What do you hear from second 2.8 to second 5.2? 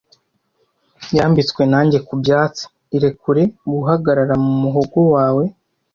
irekure guhagarara mu muhogo